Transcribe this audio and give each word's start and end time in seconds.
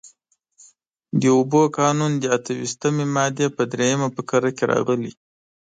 د 1.19 1.21
اوبو 1.37 1.61
قانون 1.79 2.11
د 2.17 2.23
اته 2.37 2.51
ویشتمې 2.59 3.05
مادې 3.15 3.47
په 3.55 3.63
درېیمه 3.71 4.07
فقره 4.15 4.49
کې 4.57 4.63
راغلي. 4.73 5.11